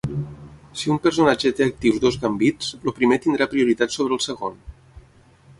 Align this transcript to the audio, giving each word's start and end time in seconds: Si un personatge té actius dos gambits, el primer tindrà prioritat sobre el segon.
Si 0.79 0.89
un 0.93 1.01
personatge 1.03 1.51
té 1.59 1.67
actius 1.67 2.01
dos 2.05 2.17
gambits, 2.25 2.71
el 2.81 2.97
primer 3.01 3.23
tindrà 3.27 3.49
prioritat 3.55 3.97
sobre 3.99 4.19
el 4.19 4.25
segon. 4.31 4.61